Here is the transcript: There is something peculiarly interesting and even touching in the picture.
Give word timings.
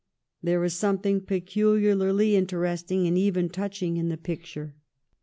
There 0.41 0.63
is 0.63 0.73
something 0.73 1.21
peculiarly 1.21 2.35
interesting 2.35 3.05
and 3.05 3.19
even 3.19 3.49
touching 3.49 3.97
in 3.97 4.09
the 4.09 4.17
picture. 4.17 4.73